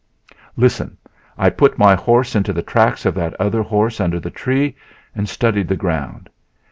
"Listen! 0.57 0.97
I 1.37 1.51
put 1.51 1.77
my 1.77 1.93
horse 1.93 2.35
into 2.35 2.53
the 2.53 2.63
tracks 2.63 3.05
of 3.05 3.13
that 3.13 3.39
other 3.39 3.61
horse 3.61 3.99
under 4.01 4.19
the 4.19 4.31
tree 4.31 4.75
and 5.13 5.29
studied 5.29 5.67
the 5.67 5.75
ground. 5.75 6.27